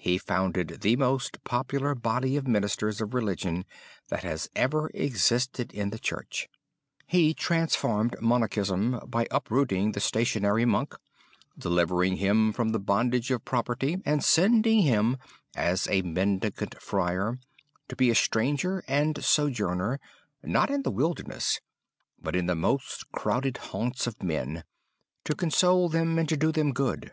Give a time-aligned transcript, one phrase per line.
[0.00, 3.64] He founded the most popular body of ministers of religion
[4.08, 6.48] that has ever existed in the Church.
[7.06, 10.96] He transformed monachism by uprooting the stationary monk,
[11.56, 15.16] delivering him from the bondage of property, and sending him,
[15.54, 17.38] as a mendicant friar,
[17.86, 20.00] to be a stranger and sojourner,
[20.42, 21.60] not in the wilderness,
[22.20, 24.64] but in the most crowded haunts of men,
[25.24, 27.12] to console them and to do them good.